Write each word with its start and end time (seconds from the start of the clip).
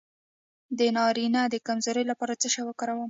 د 0.77 0.79
نارینه 0.97 1.41
د 1.49 1.55
کمزوری 1.67 2.03
لپاره 2.11 2.33
څه 2.41 2.47
شی 2.53 2.61
وکاروم؟ 2.65 2.99